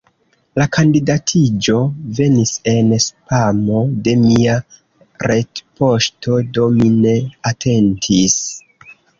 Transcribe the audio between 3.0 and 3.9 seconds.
spamo